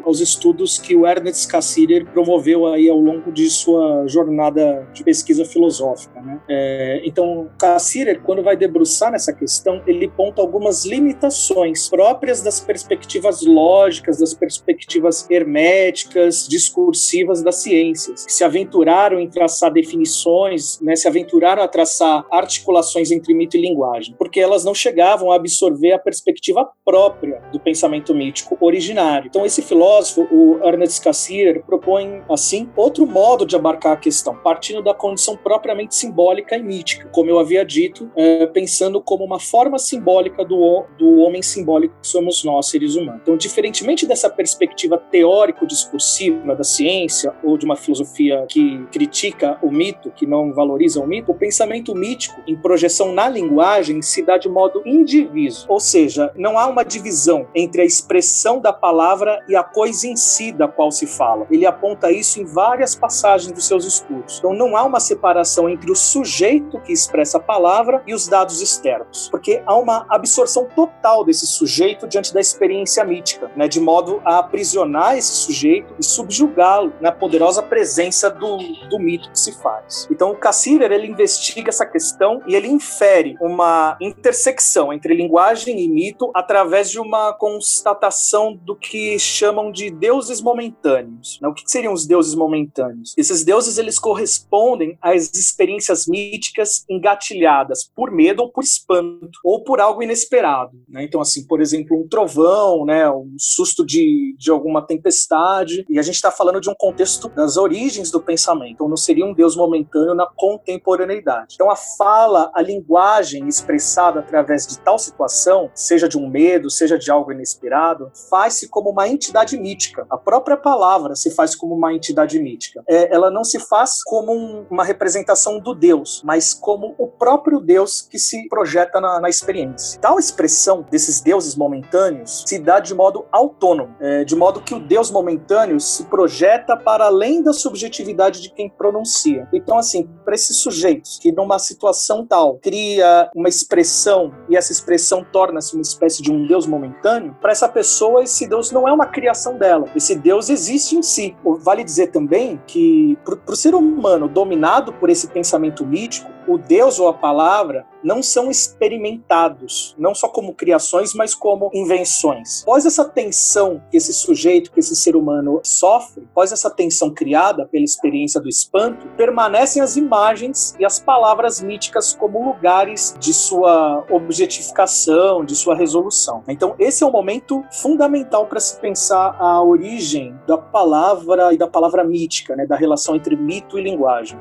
aos 0.05 0.21
estudos 0.21 0.79
que 0.79 0.97
o 0.97 1.07
Ernest 1.07 1.47
Cassirer 1.49 2.07
promoveu 2.07 2.67
aí 2.67 2.89
ao 2.89 2.99
longo 2.99 3.31
de 3.31 3.49
sua 3.49 4.07
jornada 4.07 4.89
de 4.93 5.05
pesquisa 5.05 5.45
filosófica. 5.45 6.21
Né? 6.21 6.41
É, 6.49 7.03
então, 7.05 7.49
Cassirer, 7.59 8.21
quando 8.23 8.43
vai 8.43 8.57
debruçar 8.57 9.13
nessa 9.13 9.33
questão, 9.33 9.83
ele 9.87 10.09
ponta 10.09 10.43
algumas 10.43 10.85
limitações 10.85 11.89
próprias 11.89 12.43
das 12.43 12.61
perspectivas 12.61 13.43
lógicas, 13.43 14.19
das 14.19 14.35
perspectivas 14.35 15.29
herméticas, 15.31 16.47
discursivas 16.49 17.43
das 17.43 17.57
ciências, 17.57 18.25
que 18.25 18.33
se 18.33 18.43
aventuraram 18.43 19.21
em 19.21 19.29
traçar 19.29 19.73
definições, 19.73 20.81
né, 20.81 20.97
se 20.97 21.07
aventuraram 21.07 21.63
a 21.63 21.69
traçar 21.69 22.25
articulações 22.31 22.80
relações 22.81 23.11
entre 23.11 23.35
mito 23.35 23.57
e 23.57 23.61
linguagem, 23.61 24.15
porque 24.19 24.41
elas 24.41 24.65
não 24.65 24.75
chegavam 24.75 25.31
a 25.31 25.37
absorver 25.37 25.93
a 25.93 25.99
perspectiva 25.99 26.69
própria 26.85 27.43
do 27.53 27.61
pensamento 27.61 28.15
mítico 28.15 28.57
originário. 28.61 29.29
Então, 29.29 29.45
esse 29.45 29.63
filósofo, 29.63 30.27
o 30.31 30.59
Ernest 30.65 31.03
Cassirer, 31.03 31.63
propõe, 31.65 32.23
assim, 32.31 32.69
outro 32.75 33.07
modo 33.07 33.45
de 33.45 33.55
abarcar 33.55 33.93
a 33.93 33.97
questão, 33.97 34.35
partindo 34.37 34.83
da 34.83 34.95
condição 34.95 35.37
propriamente 35.37 35.95
simbólica 35.95 36.57
e 36.57 36.63
mítica, 36.63 37.09
como 37.13 37.31
eu 37.31 37.39
havia 37.39 37.65
dito, 37.65 38.11
é, 38.17 38.47
pensando 38.47 39.01
como 39.01 39.25
uma 39.25 39.39
forma 39.39 39.79
simbólica 39.79 40.45
do, 40.45 40.85
do 40.99 41.19
homem 41.19 41.43
simbólico 41.43 41.95
que 42.01 42.07
somos 42.07 42.43
nós, 42.45 42.69
seres 42.69 42.97
humanos. 42.97 43.21
Então, 43.23 43.37
diferentemente 43.37 44.07
dessa 44.07 44.31
perspectiva 44.31 44.97
teórico-discursiva 44.99 46.55
da 46.55 46.65
ciência 46.65 47.35
ou 47.45 47.59
de 47.59 47.65
uma 47.65 47.77
filosofia 47.77 48.45
que 48.49 48.85
critica 48.91 49.59
o 49.63 49.71
mito, 49.71 50.11
que 50.11 50.27
não 50.27 50.53
valoriza 50.53 51.01
o 51.01 51.07
mito, 51.07 51.31
o 51.31 51.35
pensamento 51.35 51.95
mítico, 51.95 52.41
em 52.47 52.57
projeção 52.71 53.13
na 53.13 53.29
linguagem 53.29 54.01
se 54.01 54.23
dá 54.23 54.39
de 54.39 54.49
modo 54.49 54.81
indiviso, 54.87 55.67
ou 55.69 55.81
seja, 55.81 56.33
não 56.37 56.57
há 56.57 56.69
uma 56.69 56.85
divisão 56.85 57.49
entre 57.53 57.83
a 57.83 57.85
expressão 57.85 58.61
da 58.61 58.73
palavra 58.73 59.45
e 59.49 59.57
a 59.57 59.65
coisa 59.65 60.07
em 60.07 60.15
si 60.15 60.53
da 60.53 60.69
qual 60.69 60.93
se 60.93 61.05
fala. 61.05 61.49
Ele 61.51 61.67
aponta 61.67 62.13
isso 62.13 62.41
em 62.41 62.45
várias 62.45 62.95
passagens 62.95 63.51
dos 63.51 63.67
seus 63.67 63.85
estudos. 63.85 64.39
Então 64.39 64.55
não 64.55 64.77
há 64.77 64.85
uma 64.85 65.01
separação 65.01 65.69
entre 65.69 65.91
o 65.91 65.97
sujeito 65.97 66.79
que 66.83 66.93
expressa 66.93 67.39
a 67.39 67.41
palavra 67.41 68.05
e 68.07 68.15
os 68.15 68.29
dados 68.29 68.63
externos, 68.63 69.29
porque 69.33 69.61
há 69.67 69.75
uma 69.75 70.07
absorção 70.09 70.65
total 70.67 71.25
desse 71.25 71.49
sujeito 71.49 72.07
diante 72.07 72.33
da 72.33 72.39
experiência 72.39 73.05
mítica, 73.05 73.51
né, 73.57 73.67
de 73.67 73.81
modo 73.81 74.23
a 74.25 74.39
aprisionar 74.39 75.19
esse 75.19 75.33
sujeito 75.33 75.93
e 75.99 76.05
subjugá-lo 76.05 76.93
na 77.01 77.11
poderosa 77.11 77.65
presença 77.65 78.31
do, 78.31 78.59
do 78.89 78.97
mito 78.97 79.29
que 79.29 79.41
se 79.41 79.61
faz. 79.61 80.07
Então 80.09 80.31
o 80.31 80.37
Cassirer 80.37 80.93
ele 80.93 81.09
investiga 81.09 81.71
essa 81.71 81.85
questão 81.85 82.41
e 82.47 82.60
ele 82.61 82.69
infere 82.69 83.37
uma 83.41 83.97
intersecção 84.01 84.93
entre 84.93 85.15
linguagem 85.15 85.81
e 85.81 85.89
mito 85.89 86.31
através 86.35 86.91
de 86.91 87.01
uma 87.01 87.33
constatação 87.33 88.55
do 88.55 88.77
que 88.77 89.19
chamam 89.19 89.73
de 89.73 89.91
deuses 89.91 90.41
momentâneos. 90.41 91.39
Né? 91.41 91.49
O 91.49 91.55
que 91.55 91.63
seriam 91.67 91.93
os 91.93 92.07
deuses 92.07 92.35
momentâneos? 92.35 93.15
Esses 93.17 93.45
deuses 93.45 93.79
eles 93.79 93.99
correspondem 93.99 94.97
às 95.01 95.33
experiências 95.35 96.07
míticas 96.07 96.85
engatilhadas 96.89 97.91
por 97.95 98.11
medo 98.11 98.43
ou 98.43 98.51
por 98.51 98.63
espanto 98.63 99.39
ou 99.45 99.65
por 99.65 99.81
algo 99.81 100.03
inesperado. 100.03 100.73
Né? 100.89 101.05
Então, 101.05 101.21
assim, 101.21 101.47
por 101.47 101.61
exemplo, 101.61 101.99
um 101.99 102.07
trovão, 102.07 102.85
né, 102.85 103.11
um 103.11 103.35
susto 103.39 103.85
de, 103.85 104.37
de 104.39 104.51
alguma 104.51 104.87
tempestade. 104.87 105.85
E 105.89 105.99
a 105.99 106.03
gente 106.03 106.17
está 106.17 106.31
falando 106.31 106.61
de 106.61 106.69
um 106.69 106.75
contexto 106.75 107.29
das 107.31 107.57
origens 107.57 108.11
do 108.11 108.21
pensamento. 108.21 108.73
Então, 108.73 108.89
não 108.89 108.97
seria 108.97 109.25
um 109.25 109.33
Deus 109.33 109.57
momentâneo 109.57 110.15
na 110.15 110.27
contemporaneidade. 110.27 111.55
Então, 111.55 111.71
a 111.71 111.77
fala, 111.77 112.50
a 112.55 112.63
linguagem 112.63 113.49
expressada 113.49 114.21
através 114.21 114.67
de 114.67 114.79
tal 114.79 114.99
situação, 114.99 115.71
seja 115.75 116.09
de 116.09 116.19
um 116.19 116.29
medo, 116.29 116.71
seja 116.71 116.99
de 116.99 117.11
algo 117.11 117.33
inesperado, 117.33 118.11
faz-se 118.29 118.69
como 118.69 118.91
uma 118.91 119.09
entidade 119.09 119.59
mítica. 119.59 120.07
A 120.11 120.17
própria 120.17 120.57
palavra 120.57 121.15
se 121.15 121.31
faz 121.31 121.55
como 121.55 121.75
uma 121.75 121.93
entidade 121.93 122.39
mítica. 122.39 122.83
É, 122.89 123.15
ela 123.15 123.31
não 123.31 123.45
se 123.45 123.59
faz 123.59 124.03
como 124.05 124.33
um, 124.33 124.67
uma 124.71 124.85
representação 124.85 125.59
do 125.59 125.75
Deus, 125.75 126.23
mas 126.25 126.55
como 126.55 126.95
o 126.99 127.07
próprio 127.07 127.61
Deus 127.61 128.01
que 128.01 128.19
se 128.19 128.49
projeta 128.49 129.01
na, 129.01 129.21
na 129.21 129.29
experiência. 129.29 130.01
Tal 130.01 130.19
expressão 130.19 130.85
desses 130.91 131.21
deuses 131.21 131.57
momentâneos 131.57 132.45
se 132.47 132.59
dá 132.59 132.81
de 132.81 132.95
modo 132.95 133.27
autônomo, 133.31 133.95
é, 134.01 134.25
de 134.25 134.35
modo 134.35 134.61
que 134.61 134.75
o 134.75 134.81
Deus 134.81 135.11
momentâneo 135.11 135.79
se 135.79 136.05
projeta 136.05 136.77
para 136.77 137.07
além 137.07 137.43
da 137.43 137.53
subjetividade 137.53 138.41
de 138.41 138.51
quem 138.51 138.69
pronuncia. 138.69 139.49
Então, 139.53 139.79
assim, 139.79 140.09
para 140.25 140.35
esses 140.35 140.57
sujeitos 140.57 141.19
que 141.19 141.33
numa 141.33 141.59
situação 141.59 142.27
tal 142.27 142.40
cria 142.63 143.31
uma 143.35 143.49
expressão 143.49 144.33
e 144.49 144.57
essa 144.57 144.73
expressão 144.73 145.25
torna-se 145.25 145.75
uma 145.75 145.83
espécie 145.83 146.23
de 146.23 146.33
um 146.33 146.47
Deus 146.47 146.67
momentâneo, 146.67 147.37
para 147.41 147.53
essa 147.53 147.69
pessoa 147.69 148.23
esse 148.23 148.47
Deus 148.47 148.71
não 148.71 148.89
é 148.89 148.93
uma 148.93 149.07
criação 149.07 149.57
dela, 149.57 149.87
esse 149.95 150.15
Deus 150.15 150.49
existe 150.49 150.97
em 150.97 151.03
si. 151.03 151.37
Vale 151.45 151.85
dizer 151.85 152.09
também 152.09 152.61
que 152.67 153.19
para 153.25 153.53
o 153.53 153.57
ser 153.57 153.75
humano 153.75 154.29
dominado 154.29 154.93
por 154.93 155.11
esse 155.11 155.29
pensamento 155.29 155.85
mítico, 155.87 156.31
o 156.47 156.59
Deus 156.59 156.99
ou 156.99 157.09
a 157.09 157.15
palavra 157.15 157.87
não 158.03 158.23
são 158.23 158.51
experimentados, 158.51 159.95
não 159.99 160.15
só 160.15 160.29
como 160.29 160.55
criações, 160.55 161.15
mas 161.15 161.35
como 161.35 161.71
invenções. 161.75 162.63
Após 162.63 162.87
essa 162.87 163.05
tensão 163.05 163.83
que 163.91 163.97
esse 163.97 164.13
sujeito, 164.13 164.73
que 164.73 164.81
esse 164.81 164.97
ser 164.97 165.17
humano 165.17 165.61
sofre, 165.63 166.27
após 166.31 166.53
essa 166.53 166.71
tensão 166.71 167.13
criada 167.13 167.67
pela 167.67 167.85
experiência 167.85 168.41
do 168.41 168.49
espanto, 168.49 169.07
permanecem 169.17 169.83
as 169.83 169.97
imagens 169.97 170.75
e 170.79 170.85
as 170.85 170.99
palavras 170.99 171.61
míticas 171.61 172.15
como 172.15 172.43
lugares 172.45 173.15
de 173.19 173.35
sua 173.35 174.05
objetificação, 174.11 175.45
de 175.45 175.55
sua 175.55 175.75
resolução. 175.75 176.43
Então, 176.49 176.75
esse 176.79 177.05
é 177.05 177.07
o 177.07 177.13
momento 177.13 177.63
fundamental 177.71 178.47
para 178.47 178.61
se 178.61 178.79
pensar 178.81 179.37
a 179.39 179.63
origem 179.63 180.35
da 180.47 180.57
palavra 180.57 181.53
e 181.53 181.59
da 181.59 181.69
palavra 181.69 182.03
mítica, 182.03 182.57
né, 182.57 182.67
da 182.67 182.77
relação 182.77 183.15
entre 183.15 183.37
mito 183.37 183.79
e 183.79 183.83
linguagem. 183.83 184.39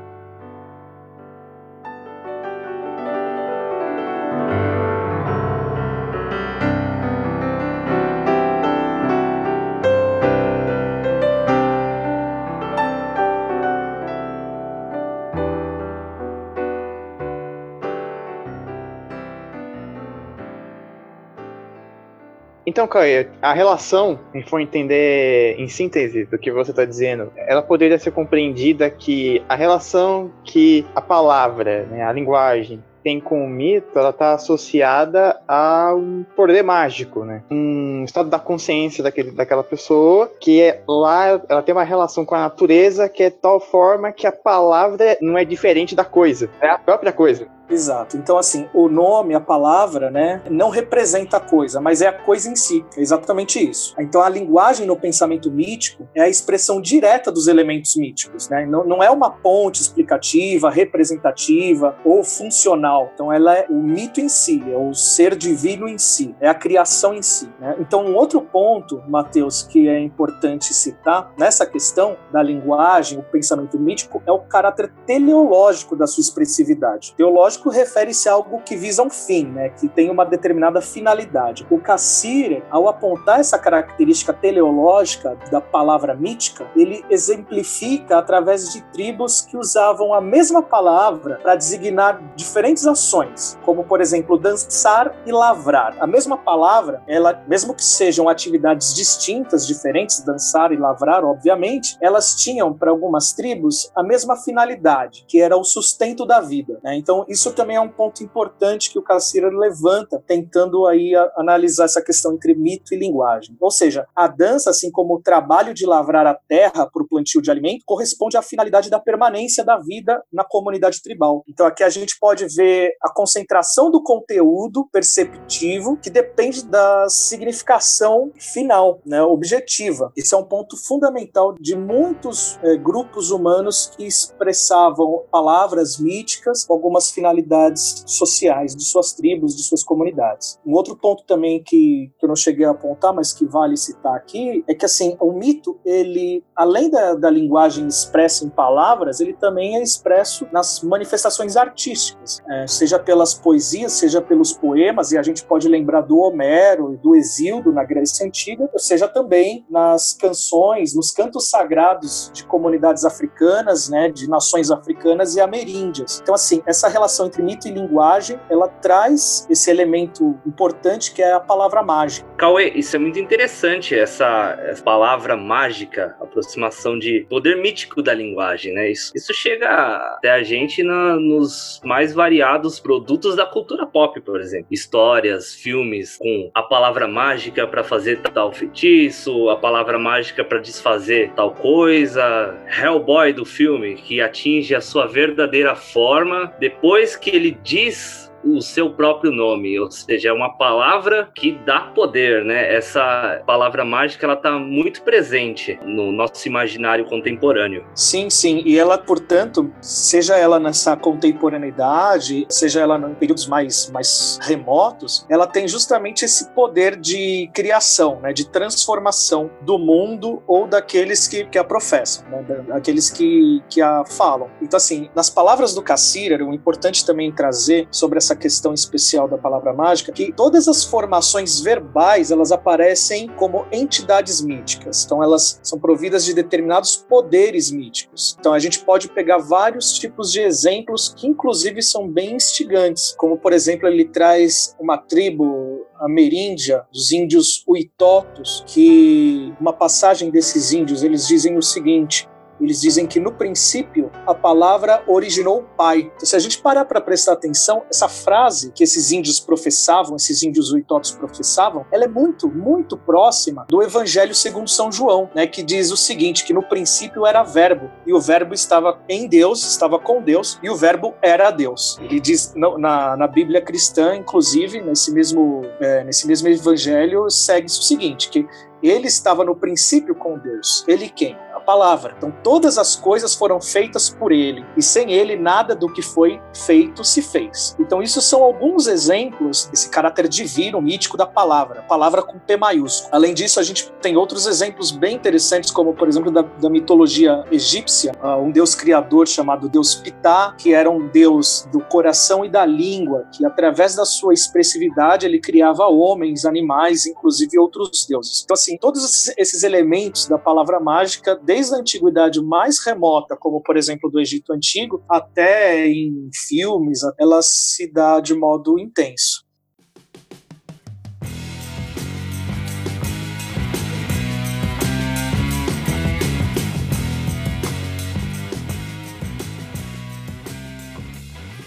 Então, 22.70 22.86
Caio, 22.86 23.28
a 23.42 23.52
relação, 23.52 24.16
se 24.30 24.42
for 24.42 24.60
entender 24.60 25.56
em 25.58 25.66
síntese 25.66 26.24
do 26.24 26.38
que 26.38 26.52
você 26.52 26.70
está 26.70 26.84
dizendo, 26.84 27.32
ela 27.36 27.62
poderia 27.62 27.98
ser 27.98 28.12
compreendida 28.12 28.88
que 28.88 29.42
a 29.48 29.56
relação 29.56 30.30
que 30.44 30.86
a 30.94 31.00
palavra, 31.00 31.84
né, 31.86 32.04
a 32.04 32.12
linguagem, 32.12 32.80
tem 33.02 33.18
com 33.18 33.44
o 33.44 33.48
mito, 33.48 33.98
ela 33.98 34.10
está 34.10 34.34
associada 34.34 35.40
a 35.48 35.92
um 35.96 36.24
poder 36.36 36.62
mágico, 36.62 37.24
né? 37.24 37.42
Um 37.50 38.04
estado 38.04 38.28
da 38.28 38.38
consciência 38.38 39.02
daquele, 39.02 39.32
daquela 39.32 39.64
pessoa, 39.64 40.30
que 40.38 40.60
é 40.60 40.80
lá, 40.86 41.40
ela 41.48 41.62
tem 41.62 41.74
uma 41.74 41.82
relação 41.82 42.24
com 42.24 42.36
a 42.36 42.40
natureza 42.40 43.08
que 43.08 43.24
é 43.24 43.30
tal 43.30 43.58
forma 43.58 44.12
que 44.12 44.28
a 44.28 44.32
palavra 44.32 45.16
não 45.20 45.36
é 45.36 45.44
diferente 45.44 45.96
da 45.96 46.04
coisa, 46.04 46.48
é 46.60 46.68
a 46.68 46.78
própria 46.78 47.10
coisa. 47.10 47.48
Exato. 47.70 48.16
Então, 48.16 48.36
assim, 48.36 48.68
o 48.74 48.88
nome, 48.88 49.34
a 49.34 49.40
palavra, 49.40 50.10
né, 50.10 50.42
não 50.50 50.70
representa 50.70 51.36
a 51.36 51.40
coisa, 51.40 51.80
mas 51.80 52.02
é 52.02 52.08
a 52.08 52.12
coisa 52.12 52.50
em 52.50 52.56
si. 52.56 52.84
É 52.96 53.00
exatamente 53.00 53.58
isso. 53.58 53.94
Então, 53.98 54.22
a 54.22 54.28
linguagem 54.28 54.86
no 54.86 54.96
pensamento 54.96 55.50
mítico 55.50 56.08
é 56.14 56.22
a 56.22 56.28
expressão 56.28 56.80
direta 56.80 57.30
dos 57.30 57.46
elementos 57.46 57.96
míticos, 57.96 58.48
né? 58.48 58.66
Não, 58.66 58.84
não 58.84 59.02
é 59.02 59.10
uma 59.10 59.30
ponte 59.30 59.80
explicativa, 59.80 60.70
representativa 60.70 61.96
ou 62.04 62.24
funcional. 62.24 63.10
Então, 63.14 63.32
ela 63.32 63.54
é 63.54 63.66
o 63.68 63.74
mito 63.74 64.20
em 64.20 64.28
si, 64.28 64.62
é 64.70 64.76
o 64.76 64.92
ser 64.94 65.36
divino 65.36 65.88
em 65.88 65.98
si, 65.98 66.34
é 66.40 66.48
a 66.48 66.54
criação 66.54 67.14
em 67.14 67.22
si. 67.22 67.48
Né? 67.60 67.76
Então, 67.78 68.04
um 68.04 68.16
outro 68.16 68.40
ponto, 68.40 69.02
Mateus, 69.08 69.62
que 69.62 69.88
é 69.88 70.00
importante 70.00 70.74
citar 70.74 71.32
nessa 71.38 71.64
questão 71.66 72.16
da 72.32 72.42
linguagem, 72.42 73.18
o 73.18 73.22
pensamento 73.22 73.78
mítico, 73.78 74.22
é 74.26 74.32
o 74.32 74.40
caráter 74.40 74.92
teleológico 75.06 75.94
da 75.94 76.06
sua 76.06 76.22
expressividade. 76.22 77.14
Teológico 77.16 77.59
refere-se 77.68 78.28
a 78.28 78.32
algo 78.32 78.62
que 78.62 78.76
visa 78.76 79.02
um 79.02 79.10
fim, 79.10 79.46
né, 79.46 79.70
que 79.70 79.88
tem 79.88 80.10
uma 80.10 80.24
determinada 80.24 80.80
finalidade. 80.80 81.66
O 81.70 81.78
Cassire, 81.78 82.62
ao 82.70 82.88
apontar 82.88 83.40
essa 83.40 83.58
característica 83.58 84.32
teleológica 84.32 85.36
da 85.50 85.60
palavra 85.60 86.14
mítica, 86.14 86.66
ele 86.74 87.04
exemplifica 87.10 88.18
através 88.18 88.72
de 88.72 88.80
tribos 88.92 89.42
que 89.42 89.56
usavam 89.56 90.14
a 90.14 90.20
mesma 90.20 90.62
palavra 90.62 91.38
para 91.42 91.56
designar 91.56 92.22
diferentes 92.34 92.86
ações, 92.86 93.58
como 93.64 93.84
por 93.84 94.00
exemplo 94.00 94.38
dançar 94.38 95.14
e 95.26 95.32
lavrar. 95.32 95.96
A 96.00 96.06
mesma 96.06 96.36
palavra, 96.36 97.02
ela, 97.06 97.42
mesmo 97.46 97.74
que 97.74 97.84
sejam 97.84 98.28
atividades 98.28 98.94
distintas, 98.94 99.66
diferentes, 99.66 100.20
dançar 100.20 100.72
e 100.72 100.76
lavrar, 100.76 101.24
obviamente, 101.24 101.96
elas 102.00 102.34
tinham 102.34 102.72
para 102.72 102.90
algumas 102.90 103.32
tribos 103.32 103.90
a 103.94 104.02
mesma 104.02 104.36
finalidade, 104.36 105.24
que 105.26 105.40
era 105.40 105.56
o 105.56 105.64
sustento 105.64 106.24
da 106.24 106.40
vida. 106.40 106.78
Né? 106.82 106.96
Então 106.96 107.24
isso 107.28 107.49
isso 107.50 107.56
também 107.56 107.76
é 107.76 107.80
um 107.80 107.88
ponto 107.88 108.22
importante 108.22 108.90
que 108.90 108.98
o 108.98 109.02
Cassira 109.02 109.48
levanta, 109.48 110.22
tentando 110.24 110.86
aí 110.86 111.14
a, 111.16 111.32
analisar 111.36 111.84
essa 111.84 112.00
questão 112.00 112.34
entre 112.34 112.54
mito 112.54 112.94
e 112.94 112.98
linguagem. 112.98 113.56
Ou 113.60 113.70
seja, 113.70 114.06
a 114.14 114.28
dança, 114.28 114.70
assim 114.70 114.90
como 114.90 115.14
o 115.14 115.20
trabalho 115.20 115.74
de 115.74 115.84
lavrar 115.84 116.26
a 116.26 116.34
terra 116.34 116.86
para 116.86 117.02
o 117.02 117.08
plantio 117.08 117.42
de 117.42 117.50
alimento, 117.50 117.82
corresponde 117.84 118.36
à 118.36 118.42
finalidade 118.42 118.88
da 118.88 119.00
permanência 119.00 119.64
da 119.64 119.78
vida 119.78 120.22
na 120.32 120.44
comunidade 120.44 121.02
tribal. 121.02 121.42
Então 121.48 121.66
aqui 121.66 121.82
a 121.82 121.88
gente 121.88 122.16
pode 122.20 122.46
ver 122.46 122.94
a 123.02 123.12
concentração 123.12 123.90
do 123.90 124.02
conteúdo 124.02 124.88
perceptivo 124.92 125.96
que 125.96 126.10
depende 126.10 126.64
da 126.64 127.08
significação 127.08 128.30
final, 128.38 129.00
né, 129.04 129.20
objetiva. 129.22 130.12
Esse 130.16 130.34
é 130.34 130.38
um 130.38 130.44
ponto 130.44 130.76
fundamental 130.76 131.54
de 131.58 131.76
muitos 131.76 132.58
é, 132.62 132.76
grupos 132.76 133.30
humanos 133.30 133.90
que 133.96 134.04
expressavam 134.04 135.24
palavras 135.30 135.98
míticas 135.98 136.66
algumas 136.68 137.10
finalidades 137.10 137.29
realidades 137.30 138.04
sociais 138.06 138.74
de 138.74 138.84
suas 138.84 139.12
tribos, 139.12 139.56
de 139.56 139.62
suas 139.62 139.84
comunidades. 139.84 140.58
Um 140.66 140.72
outro 140.72 140.96
ponto 140.96 141.24
também 141.24 141.62
que, 141.62 142.10
que 142.18 142.24
eu 142.24 142.28
não 142.28 142.36
cheguei 142.36 142.66
a 142.66 142.70
apontar, 142.70 143.14
mas 143.14 143.32
que 143.32 143.46
vale 143.46 143.76
citar 143.76 144.14
aqui, 144.14 144.64
é 144.68 144.74
que 144.74 144.84
assim, 144.84 145.16
o 145.20 145.32
mito, 145.32 145.78
ele, 145.84 146.42
além 146.56 146.90
da, 146.90 147.14
da 147.14 147.30
linguagem 147.30 147.86
expressa 147.86 148.44
em 148.44 148.48
palavras, 148.48 149.20
ele 149.20 149.32
também 149.34 149.76
é 149.76 149.82
expresso 149.82 150.46
nas 150.52 150.82
manifestações 150.82 151.56
artísticas, 151.56 152.40
é, 152.48 152.66
seja 152.66 152.98
pelas 152.98 153.34
poesias, 153.34 153.92
seja 153.92 154.20
pelos 154.20 154.52
poemas, 154.52 155.12
e 155.12 155.18
a 155.18 155.22
gente 155.22 155.44
pode 155.44 155.68
lembrar 155.68 156.02
do 156.02 156.18
Homero 156.18 156.94
e 156.94 156.96
do 156.96 157.14
Exíodo 157.14 157.72
na 157.72 157.84
Grécia 157.84 158.26
Antiga, 158.26 158.68
seja 158.76 159.06
também 159.08 159.64
nas 159.70 160.12
canções, 160.12 160.94
nos 160.94 161.10
cantos 161.10 161.48
sagrados 161.48 162.30
de 162.32 162.44
comunidades 162.44 163.04
africanas, 163.04 163.88
né, 163.88 164.08
de 164.08 164.28
nações 164.28 164.70
africanas 164.70 165.36
e 165.36 165.40
ameríndias. 165.40 166.20
Então, 166.22 166.34
assim, 166.34 166.62
essa 166.66 166.88
relação 166.88 167.19
relação 167.20 167.26
entre 167.26 167.42
mito 167.42 167.68
e 167.68 167.70
linguagem, 167.70 168.38
ela 168.48 168.68
traz 168.68 169.46
esse 169.50 169.70
elemento 169.70 170.38
importante 170.46 171.12
que 171.12 171.22
é 171.22 171.32
a 171.32 171.40
palavra 171.40 171.82
mágica. 171.82 172.26
Cauê, 172.36 172.70
isso 172.74 172.96
é 172.96 172.98
muito 172.98 173.18
interessante, 173.18 173.94
essa, 173.94 174.58
essa 174.62 174.82
palavra 174.82 175.36
mágica, 175.36 176.16
aproximação 176.20 176.98
de 176.98 177.26
poder 177.28 177.56
mítico 177.56 178.02
da 178.02 178.14
linguagem, 178.14 178.72
né? 178.72 178.90
Isso, 178.90 179.12
isso 179.14 179.34
chega 179.34 179.68
até 180.16 180.30
a 180.30 180.42
gente 180.42 180.82
na, 180.82 181.16
nos 181.16 181.80
mais 181.84 182.14
variados 182.14 182.80
produtos 182.80 183.36
da 183.36 183.44
cultura 183.44 183.86
pop, 183.86 184.20
por 184.20 184.40
exemplo. 184.40 184.68
Histórias, 184.70 185.54
filmes 185.54 186.16
com 186.16 186.50
a 186.54 186.62
palavra 186.62 187.06
mágica 187.06 187.66
para 187.66 187.84
fazer 187.84 188.20
tal 188.20 188.52
feitiço, 188.52 189.50
a 189.50 189.56
palavra 189.56 189.98
mágica 189.98 190.44
para 190.44 190.58
desfazer 190.58 191.32
tal 191.34 191.52
coisa. 191.52 192.56
Hellboy 192.80 193.32
do 193.32 193.44
filme, 193.44 193.96
que 193.96 194.20
atinge 194.20 194.74
a 194.74 194.80
sua 194.80 195.06
verdadeira 195.06 195.74
forma 195.74 196.52
depois 196.58 197.09
depois 197.10 197.16
que 197.16 197.30
ele 197.30 197.58
diz 197.62 198.29
o 198.44 198.60
seu 198.60 198.90
próprio 198.90 199.30
nome, 199.30 199.78
ou 199.78 199.90
seja, 199.90 200.30
é 200.30 200.32
uma 200.32 200.56
palavra 200.56 201.30
que 201.34 201.52
dá 201.64 201.80
poder, 201.80 202.44
né? 202.44 202.74
Essa 202.74 203.42
palavra 203.46 203.84
mágica 203.84 204.26
ela 204.26 204.34
está 204.34 204.58
muito 204.58 205.02
presente 205.02 205.78
no 205.84 206.12
nosso 206.12 206.46
imaginário 206.46 207.04
contemporâneo. 207.04 207.84
Sim, 207.94 208.30
sim, 208.30 208.62
e 208.64 208.78
ela, 208.78 208.98
portanto, 208.98 209.72
seja 209.80 210.36
ela 210.36 210.58
nessa 210.58 210.96
contemporaneidade, 210.96 212.46
seja 212.48 212.80
ela 212.80 212.96
em 212.98 213.14
períodos 213.14 213.46
mais, 213.46 213.90
mais 213.90 214.38
remotos, 214.42 215.26
ela 215.28 215.46
tem 215.46 215.68
justamente 215.68 216.24
esse 216.24 216.50
poder 216.50 216.96
de 216.96 217.50
criação, 217.52 218.20
né? 218.20 218.32
De 218.32 218.48
transformação 218.48 219.50
do 219.60 219.78
mundo 219.78 220.42
ou 220.46 220.66
daqueles 220.66 221.28
que, 221.28 221.44
que 221.44 221.58
a 221.58 221.64
professam, 221.64 222.24
né? 222.28 222.42
daqueles 222.68 223.10
que, 223.10 223.62
que 223.68 223.80
a 223.80 224.04
falam. 224.04 224.50
Então, 224.60 224.76
assim, 224.76 225.08
nas 225.14 225.30
palavras 225.30 225.74
do 225.74 225.82
Cassirer, 225.82 226.42
o 226.42 226.52
importante 226.52 227.04
também 227.04 227.32
trazer 227.32 227.86
sobre 227.90 228.18
essa 228.18 228.29
essa 228.30 228.36
questão 228.36 228.72
especial 228.72 229.28
da 229.28 229.36
palavra 229.36 229.72
mágica, 229.72 230.12
que 230.12 230.32
todas 230.32 230.68
as 230.68 230.84
formações 230.84 231.60
verbais 231.60 232.30
elas 232.30 232.52
aparecem 232.52 233.28
como 233.28 233.66
entidades 233.72 234.40
míticas. 234.40 235.04
Então 235.04 235.22
elas 235.22 235.58
são 235.62 235.78
providas 235.78 236.24
de 236.24 236.32
determinados 236.32 236.96
poderes 236.96 237.70
míticos. 237.70 238.36
Então 238.38 238.52
a 238.52 238.58
gente 238.58 238.80
pode 238.80 239.08
pegar 239.08 239.38
vários 239.38 239.92
tipos 239.94 240.30
de 240.30 240.40
exemplos 240.40 241.12
que 241.16 241.26
inclusive 241.26 241.82
são 241.82 242.08
bem 242.08 242.36
instigantes, 242.36 243.14
como 243.16 243.36
por 243.36 243.52
exemplo 243.52 243.88
ele 243.88 244.04
traz 244.04 244.76
uma 244.78 244.96
tribo 244.96 245.86
ameríndia 245.98 246.84
dos 246.92 247.12
índios 247.12 247.62
Uitotos, 247.66 248.64
que 248.66 249.52
uma 249.60 249.72
passagem 249.72 250.30
desses 250.30 250.72
índios 250.72 251.02
eles 251.02 251.26
dizem 251.26 251.58
o 251.58 251.62
seguinte: 251.62 252.28
eles 252.60 252.80
dizem 252.80 253.06
que 253.06 253.18
no 253.18 253.32
princípio 253.32 254.10
a 254.26 254.34
palavra 254.34 255.02
originou 255.06 255.60
o 255.60 255.62
Pai. 255.62 256.10
Então, 256.14 256.26
se 256.26 256.36
a 256.36 256.38
gente 256.38 256.58
parar 256.58 256.84
para 256.84 257.00
prestar 257.00 257.32
atenção, 257.32 257.82
essa 257.90 258.08
frase 258.08 258.72
que 258.72 258.84
esses 258.84 259.10
índios 259.12 259.40
professavam, 259.40 260.16
esses 260.16 260.42
índios 260.42 260.72
uitotos 260.72 261.12
professavam, 261.12 261.86
ela 261.90 262.04
é 262.04 262.08
muito, 262.08 262.48
muito 262.48 262.96
próxima 262.96 263.66
do 263.68 263.82
Evangelho 263.82 264.34
segundo 264.34 264.68
São 264.68 264.90
João, 264.92 265.30
né, 265.34 265.46
que 265.46 265.62
diz 265.62 265.90
o 265.90 265.96
seguinte, 265.96 266.44
que 266.44 266.52
no 266.52 266.62
princípio 266.62 267.26
era 267.26 267.42
verbo, 267.42 267.90
e 268.06 268.12
o 268.12 268.20
verbo 268.20 268.54
estava 268.54 269.00
em 269.08 269.26
Deus, 269.26 269.64
estava 269.64 269.98
com 269.98 270.22
Deus, 270.22 270.58
e 270.62 270.68
o 270.68 270.76
verbo 270.76 271.14
era 271.22 271.50
Deus. 271.50 271.98
Ele 272.00 272.20
diz 272.20 272.54
na, 272.54 273.16
na 273.16 273.26
Bíblia 273.26 273.60
cristã, 273.60 274.14
inclusive, 274.14 274.80
nesse 274.80 275.12
mesmo, 275.12 275.62
é, 275.80 276.04
nesse 276.04 276.26
mesmo 276.26 276.48
Evangelho, 276.48 277.30
segue-se 277.30 277.80
o 277.80 277.82
seguinte, 277.82 278.28
que 278.28 278.46
ele 278.82 279.06
estava 279.06 279.44
no 279.44 279.54
princípio 279.54 280.14
com 280.14 280.38
Deus. 280.38 280.84
Ele 280.88 281.08
quem? 281.08 281.36
Palavra. 281.70 282.14
Então 282.16 282.32
todas 282.42 282.76
as 282.78 282.96
coisas 282.96 283.32
foram 283.32 283.60
feitas 283.60 284.10
por 284.10 284.32
ele, 284.32 284.64
e 284.76 284.82
sem 284.82 285.12
ele 285.12 285.36
nada 285.36 285.72
do 285.72 285.88
que 285.92 286.02
foi 286.02 286.40
feito 286.52 287.04
se 287.04 287.22
fez. 287.22 287.76
Então 287.78 288.02
isso 288.02 288.20
são 288.20 288.42
alguns 288.42 288.88
exemplos 288.88 289.66
desse 289.66 289.88
caráter 289.88 290.26
divino, 290.26 290.82
mítico 290.82 291.16
da 291.16 291.26
palavra, 291.26 291.82
palavra 291.82 292.22
com 292.22 292.40
P 292.40 292.56
maiúsculo. 292.56 293.10
Além 293.12 293.32
disso, 293.32 293.60
a 293.60 293.62
gente 293.62 293.88
tem 294.02 294.16
outros 294.16 294.46
exemplos 294.46 294.90
bem 294.90 295.14
interessantes, 295.14 295.70
como 295.70 295.94
por 295.94 296.08
exemplo 296.08 296.32
da, 296.32 296.42
da 296.42 296.68
mitologia 296.68 297.44
egípcia, 297.52 298.12
uh, 298.20 298.42
um 298.42 298.50
deus 298.50 298.74
criador 298.74 299.28
chamado 299.28 299.68
Deus 299.68 299.94
Ptah, 299.94 300.54
que 300.58 300.74
era 300.74 300.90
um 300.90 301.06
deus 301.06 301.68
do 301.70 301.78
coração 301.78 302.44
e 302.44 302.48
da 302.48 302.66
língua, 302.66 303.28
que 303.32 303.46
através 303.46 303.94
da 303.94 304.04
sua 304.04 304.34
expressividade 304.34 305.24
ele 305.24 305.38
criava 305.38 305.86
homens, 305.86 306.44
animais, 306.44 307.06
inclusive 307.06 307.56
outros 307.56 308.04
deuses. 308.06 308.42
Então 308.42 308.54
assim, 308.54 308.76
todos 308.76 309.28
esses 309.38 309.62
elementos 309.62 310.26
da 310.26 310.36
palavra 310.36 310.80
mágica 310.80 311.38
desde 311.40 311.59
a 311.68 311.76
antiguidade 311.76 312.40
mais 312.42 312.78
remota, 312.84 313.36
como 313.36 313.60
por 313.60 313.76
exemplo 313.76 314.10
do 314.10 314.20
Egito 314.20 314.52
Antigo, 314.52 315.02
até 315.08 315.86
em 315.86 316.30
filmes, 316.32 317.00
ela 317.18 317.42
se 317.42 317.90
dá 317.92 318.20
de 318.20 318.34
modo 318.34 318.78
intenso. 318.78 319.39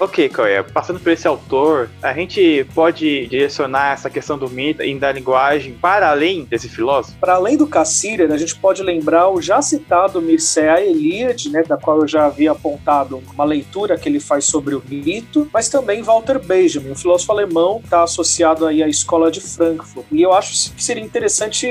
Ok, 0.03 0.27
Coia, 0.27 0.65
passando 0.65 0.99
por 0.99 1.13
esse 1.13 1.25
autor, 1.25 1.89
a 2.01 2.11
gente 2.11 2.67
pode 2.75 3.25
direcionar 3.27 3.93
essa 3.93 4.09
questão 4.09 4.37
do 4.37 4.49
mito 4.49 4.83
e 4.83 4.99
da 4.99 5.09
linguagem 5.13 5.75
para 5.75 6.09
além 6.09 6.43
desse 6.43 6.67
filósofo? 6.67 7.17
Para 7.21 7.35
além 7.35 7.55
do 7.55 7.65
Cassirer, 7.65 8.29
a 8.29 8.35
gente 8.35 8.53
pode 8.53 8.83
lembrar 8.83 9.29
o 9.29 9.41
já 9.41 9.61
citado 9.61 10.21
Mircea 10.21 10.81
Eliade, 10.85 11.49
né, 11.49 11.63
da 11.63 11.77
qual 11.77 12.01
eu 12.01 12.07
já 12.07 12.25
havia 12.25 12.51
apontado 12.51 13.23
uma 13.33 13.45
leitura 13.45 13.97
que 13.97 14.09
ele 14.09 14.19
faz 14.19 14.43
sobre 14.43 14.75
o 14.75 14.83
mito, 14.85 15.49
mas 15.53 15.69
também 15.69 16.03
Walter 16.03 16.37
Benjamin, 16.37 16.91
um 16.91 16.95
filósofo 16.95 17.31
alemão 17.31 17.79
que 17.79 17.85
está 17.85 18.03
associado 18.03 18.65
aí 18.65 18.83
à 18.83 18.89
escola 18.89 19.31
de 19.31 19.39
Frankfurt. 19.39 20.05
E 20.11 20.21
eu 20.21 20.33
acho 20.33 20.73
que 20.73 20.83
seria 20.83 21.01
interessante 21.01 21.65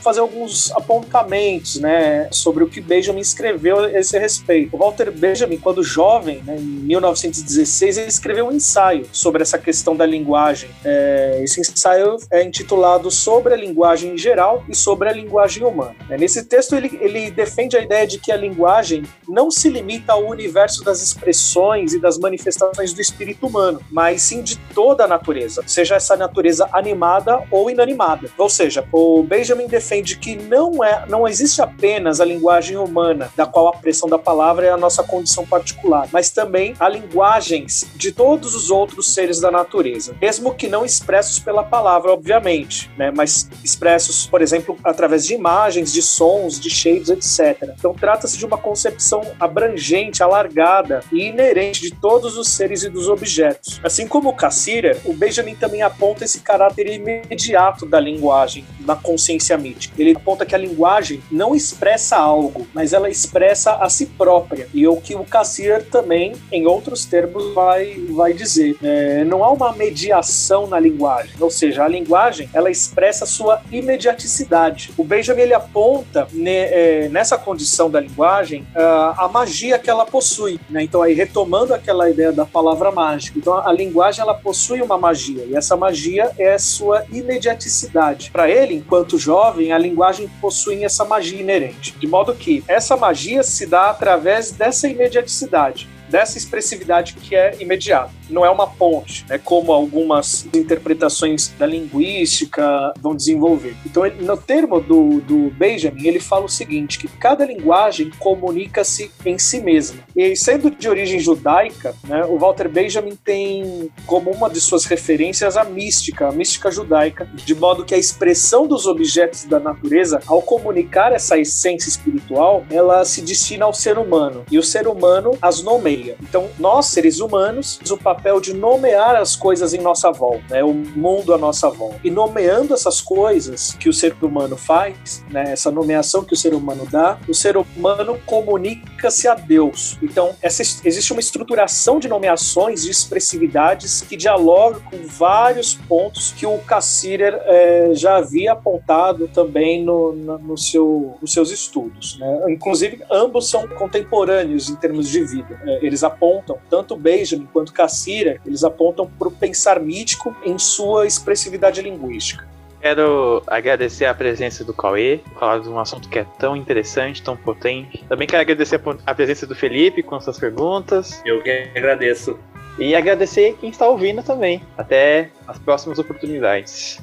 fazer 0.00 0.20
alguns 0.20 0.72
apontamentos 0.72 1.78
né, 1.78 2.26
sobre 2.30 2.64
o 2.64 2.68
que 2.68 2.80
Benjamin 2.80 3.20
escreveu 3.20 3.80
a 3.80 3.90
esse 3.90 4.18
respeito. 4.18 4.74
O 4.74 4.78
Walter 4.78 5.10
Benjamin, 5.10 5.58
quando 5.58 5.82
jovem, 5.82 6.42
né, 6.42 6.56
em 6.56 6.62
1916, 6.62 7.65
2016, 7.66 7.98
ele 7.98 8.06
escreveu 8.08 8.46
um 8.46 8.52
ensaio 8.52 9.06
sobre 9.12 9.42
essa 9.42 9.58
questão 9.58 9.96
da 9.96 10.06
linguagem. 10.06 10.70
É, 10.84 11.40
esse 11.42 11.60
ensaio 11.60 12.16
é 12.30 12.42
intitulado 12.42 13.10
Sobre 13.10 13.52
a 13.52 13.56
Linguagem 13.56 14.14
em 14.14 14.18
Geral 14.18 14.64
e 14.68 14.74
sobre 14.74 15.08
a 15.08 15.12
Linguagem 15.12 15.64
Humana. 15.64 15.96
É, 16.08 16.16
nesse 16.16 16.44
texto, 16.44 16.74
ele, 16.74 16.96
ele 17.00 17.30
defende 17.30 17.76
a 17.76 17.82
ideia 17.82 18.06
de 18.06 18.18
que 18.18 18.30
a 18.30 18.36
linguagem 18.36 19.02
não 19.28 19.50
se 19.50 19.68
limita 19.68 20.12
ao 20.12 20.26
universo 20.26 20.84
das 20.84 21.02
expressões 21.02 21.92
e 21.92 22.00
das 22.00 22.18
manifestações 22.18 22.92
do 22.92 23.00
espírito 23.00 23.46
humano, 23.46 23.80
mas 23.90 24.22
sim 24.22 24.42
de 24.42 24.56
toda 24.74 25.04
a 25.04 25.08
natureza, 25.08 25.62
seja 25.66 25.96
essa 25.96 26.16
natureza 26.16 26.68
animada 26.72 27.42
ou 27.50 27.70
inanimada. 27.70 28.30
Ou 28.38 28.48
seja, 28.48 28.86
o 28.92 29.22
Benjamin 29.22 29.66
defende 29.66 30.16
que 30.16 30.36
não, 30.36 30.84
é, 30.84 31.04
não 31.08 31.26
existe 31.26 31.60
apenas 31.60 32.20
a 32.20 32.24
linguagem 32.24 32.76
humana, 32.76 33.30
da 33.36 33.46
qual 33.46 33.68
a 33.68 33.72
pressão 33.72 34.08
da 34.08 34.18
palavra 34.18 34.66
é 34.66 34.70
a 34.70 34.76
nossa 34.76 35.02
condição 35.02 35.44
particular, 35.46 36.08
mas 36.12 36.30
também 36.30 36.74
a 36.78 36.88
linguagem 36.88 37.55
de 37.94 38.12
todos 38.12 38.54
os 38.54 38.70
outros 38.70 39.14
seres 39.14 39.40
da 39.40 39.50
natureza, 39.50 40.14
mesmo 40.20 40.54
que 40.54 40.68
não 40.68 40.84
expressos 40.84 41.38
pela 41.38 41.62
palavra, 41.62 42.12
obviamente, 42.12 42.90
né? 42.96 43.12
mas 43.14 43.48
expressos, 43.64 44.26
por 44.26 44.42
exemplo, 44.42 44.76
através 44.84 45.24
de 45.24 45.34
imagens, 45.34 45.92
de 45.92 46.02
sons, 46.02 46.60
de 46.60 46.70
cheiros, 46.70 47.10
etc. 47.10 47.74
Então, 47.78 47.94
trata-se 47.94 48.38
de 48.38 48.44
uma 48.44 48.58
concepção 48.58 49.22
abrangente, 49.38 50.22
alargada 50.22 51.02
e 51.12 51.28
inerente 51.28 51.80
de 51.80 51.90
todos 51.90 52.36
os 52.36 52.48
seres 52.48 52.82
e 52.82 52.88
dos 52.88 53.08
objetos. 53.08 53.80
Assim 53.82 54.06
como 54.06 54.30
o 54.30 54.34
Cassirer, 54.34 54.98
o 55.04 55.12
Benjamin 55.12 55.54
também 55.54 55.82
aponta 55.82 56.24
esse 56.24 56.40
caráter 56.40 56.86
imediato 56.86 57.86
da 57.86 58.00
linguagem 58.00 58.64
na 58.80 58.96
consciência 58.96 59.56
mítica. 59.56 59.94
Ele 59.98 60.16
aponta 60.16 60.46
que 60.46 60.54
a 60.54 60.58
linguagem 60.58 61.22
não 61.30 61.54
expressa 61.54 62.16
algo, 62.16 62.66
mas 62.72 62.92
ela 62.92 63.08
expressa 63.08 63.74
a 63.74 63.88
si 63.88 64.06
própria. 64.06 64.68
E 64.72 64.86
o 64.86 64.96
que 64.96 65.14
o 65.14 65.24
Cassirer 65.24 65.84
também, 65.84 66.32
em 66.50 66.66
outros 66.66 67.04
termos, 67.04 67.35
vai, 67.54 67.94
vai 68.10 68.32
dizer. 68.32 68.76
É, 68.82 69.24
não 69.24 69.44
há 69.44 69.50
uma 69.50 69.72
mediação 69.72 70.66
na 70.66 70.78
linguagem, 70.78 71.34
ou 71.40 71.50
seja, 71.50 71.84
a 71.84 71.88
linguagem 71.88 72.48
ela 72.52 72.70
expressa 72.70 73.24
a 73.24 73.26
sua 73.26 73.62
imediaticidade. 73.70 74.92
O 74.96 75.04
Benjamin 75.04 75.42
ele 75.42 75.54
aponta 75.54 76.26
ne, 76.32 76.50
é, 76.50 77.08
nessa 77.08 77.38
condição 77.38 77.90
da 77.90 78.00
linguagem 78.00 78.66
a, 78.74 79.24
a 79.24 79.28
magia 79.28 79.78
que 79.78 79.90
ela 79.90 80.06
possui. 80.06 80.60
Né? 80.68 80.82
Então, 80.82 81.02
aí 81.02 81.14
retomando 81.14 81.74
aquela 81.74 82.08
ideia 82.10 82.32
da 82.32 82.44
palavra 82.44 82.90
mágica, 82.90 83.38
então 83.38 83.56
a 83.56 83.72
linguagem 83.72 84.22
ela 84.22 84.34
possui 84.34 84.80
uma 84.82 84.98
magia 84.98 85.44
e 85.44 85.56
essa 85.56 85.76
magia 85.76 86.30
é 86.38 86.54
a 86.54 86.58
sua 86.58 87.04
imediaticidade. 87.12 88.30
Para 88.30 88.50
ele, 88.50 88.74
enquanto 88.74 89.18
jovem, 89.18 89.72
a 89.72 89.78
linguagem 89.78 90.28
possui 90.40 90.84
essa 90.84 91.04
magia 91.04 91.40
inerente, 91.40 91.94
de 91.98 92.06
modo 92.06 92.34
que 92.34 92.62
essa 92.68 92.96
magia 92.96 93.42
se 93.42 93.66
dá 93.66 93.90
através 93.90 94.50
dessa 94.52 94.88
imediaticidade 94.88 95.88
dessa 96.08 96.38
expressividade 96.38 97.14
que 97.14 97.34
é 97.34 97.56
imediata. 97.60 98.10
Não 98.28 98.44
é 98.44 98.50
uma 98.50 98.66
ponte, 98.66 99.24
né, 99.28 99.38
como 99.38 99.72
algumas 99.72 100.46
interpretações 100.54 101.48
da 101.58 101.66
linguística 101.66 102.92
vão 103.00 103.14
desenvolver. 103.14 103.76
Então, 103.84 104.04
ele, 104.04 104.24
no 104.24 104.36
termo 104.36 104.80
do, 104.80 105.20
do 105.20 105.50
Benjamin, 105.50 106.06
ele 106.06 106.20
fala 106.20 106.44
o 106.44 106.48
seguinte, 106.48 106.98
que 106.98 107.08
cada 107.08 107.44
linguagem 107.44 108.10
comunica-se 108.18 109.10
em 109.24 109.38
si 109.38 109.60
mesma. 109.60 110.00
E 110.14 110.34
sendo 110.36 110.70
de 110.70 110.88
origem 110.88 111.20
judaica, 111.20 111.94
né, 112.04 112.24
o 112.24 112.38
Walter 112.38 112.68
Benjamin 112.68 113.16
tem 113.16 113.90
como 114.06 114.30
uma 114.30 114.50
de 114.50 114.60
suas 114.60 114.84
referências 114.84 115.56
a 115.56 115.64
mística, 115.64 116.28
a 116.28 116.32
mística 116.32 116.70
judaica, 116.70 117.28
de 117.34 117.54
modo 117.54 117.84
que 117.84 117.94
a 117.94 117.98
expressão 117.98 118.66
dos 118.66 118.86
objetos 118.86 119.44
da 119.44 119.60
natureza, 119.60 120.20
ao 120.26 120.42
comunicar 120.42 121.12
essa 121.12 121.38
essência 121.38 121.88
espiritual, 121.88 122.64
ela 122.70 123.04
se 123.04 123.22
destina 123.22 123.64
ao 123.64 123.72
ser 123.72 123.98
humano. 123.98 124.44
E 124.50 124.58
o 124.58 124.62
ser 124.62 124.88
humano 124.88 125.36
as 125.40 125.62
nomeia 125.62 125.95
Então, 126.20 126.48
nós, 126.58 126.86
seres 126.86 127.20
humanos, 127.20 127.76
temos 127.76 127.90
o 127.90 127.96
papel 127.96 128.40
de 128.40 128.52
nomear 128.52 129.16
as 129.16 129.36
coisas 129.36 129.72
em 129.72 129.80
nossa 129.80 130.10
volta, 130.10 130.42
né, 130.50 130.64
o 130.64 130.72
mundo 130.72 131.32
à 131.34 131.38
nossa 131.38 131.68
volta. 131.70 132.00
E 132.04 132.10
nomeando 132.10 132.74
essas 132.74 133.00
coisas 133.00 133.74
que 133.74 133.88
o 133.88 133.92
ser 133.92 134.14
humano 134.20 134.56
faz, 134.56 135.24
né, 135.30 135.52
essa 135.52 135.70
nomeação 135.70 136.24
que 136.24 136.32
o 136.32 136.36
ser 136.36 136.54
humano 136.54 136.86
dá, 136.90 137.18
o 137.28 137.34
ser 137.34 137.56
humano 137.56 138.18
comunica-se 138.26 139.28
a 139.28 139.34
Deus. 139.34 139.96
Então, 140.02 140.34
essa, 140.42 140.62
existe 140.62 141.12
uma 141.12 141.20
estruturação 141.20 141.98
de 141.98 142.08
nomeações, 142.08 142.82
de 142.82 142.90
expressividades 142.90 144.02
que 144.02 144.16
dialogam 144.16 144.80
com 144.90 145.06
vários 145.06 145.74
pontos 145.74 146.32
que 146.32 146.46
o 146.46 146.58
Cassirer 146.58 147.34
é, 147.44 147.90
já 147.94 148.16
havia 148.16 148.52
apontado 148.52 149.28
também 149.28 149.84
no, 149.84 150.12
no, 150.12 150.38
no 150.38 150.58
seu, 150.58 151.16
nos 151.20 151.32
seus 151.32 151.50
estudos. 151.50 152.18
Né? 152.18 152.44
Inclusive, 152.48 153.02
ambos 153.10 153.48
são 153.48 153.66
contemporâneos 153.68 154.68
em 154.68 154.76
termos 154.76 155.08
de 155.08 155.24
vida. 155.24 155.60
É, 155.64 155.85
eles 155.86 156.04
apontam, 156.04 156.58
tanto 156.68 156.96
Benjamin 156.96 157.48
quanto 157.52 157.72
Cassirer, 157.72 158.40
eles 158.44 158.64
apontam 158.64 159.06
para 159.06 159.28
o 159.28 159.30
pensar 159.30 159.80
mítico 159.80 160.34
em 160.44 160.58
sua 160.58 161.06
expressividade 161.06 161.80
linguística. 161.82 162.46
Quero 162.80 163.42
agradecer 163.46 164.04
a 164.04 164.14
presença 164.14 164.62
do 164.62 164.72
Cauê, 164.72 165.20
falar 165.38 165.60
de 165.60 165.68
um 165.68 165.78
assunto 165.78 166.08
que 166.08 166.18
é 166.18 166.26
tão 166.38 166.56
interessante, 166.56 167.22
tão 167.22 167.36
potente. 167.36 168.04
Também 168.08 168.28
quero 168.28 168.42
agradecer 168.42 168.80
a 169.04 169.14
presença 169.14 169.46
do 169.46 169.56
Felipe 169.56 170.02
com 170.02 170.20
suas 170.20 170.38
perguntas. 170.38 171.20
Eu 171.24 171.42
que 171.42 171.68
agradeço. 171.74 172.38
E 172.78 172.94
agradecer 172.94 173.56
quem 173.60 173.70
está 173.70 173.88
ouvindo 173.88 174.22
também. 174.22 174.62
Até 174.76 175.30
as 175.48 175.58
próximas 175.58 175.98
oportunidades. 175.98 177.00